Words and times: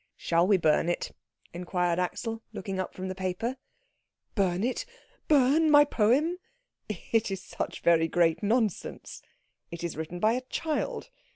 "Shall 0.17 0.47
we 0.47 0.57
burn 0.57 0.89
it?" 0.89 1.11
inquired 1.53 1.99
Axel, 1.99 2.41
looking 2.53 2.79
up 2.79 2.95
from 2.95 3.07
the 3.07 3.13
paper. 3.13 3.57
"Burn 4.33 4.63
it? 4.63 4.83
Burn 5.27 5.69
my 5.69 5.85
poem?" 5.85 6.39
"It 6.89 7.29
is 7.29 7.43
such 7.43 7.81
very 7.83 8.07
great 8.07 8.41
nonsense. 8.41 9.21
It 9.69 9.83
is 9.83 9.95
written 9.95 10.19
by 10.19 10.33
a 10.33 10.41
child. 10.49 11.11